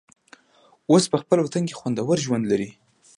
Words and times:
اوس 0.91 1.03
په 1.11 1.17
خپل 1.21 1.37
وطن 1.41 1.63
کې 1.67 1.77
خوندور 1.79 2.17
ژوند 2.25 2.45
لري. 2.51 2.69